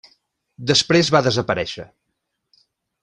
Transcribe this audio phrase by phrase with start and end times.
[0.71, 1.87] Després va desaparèixer.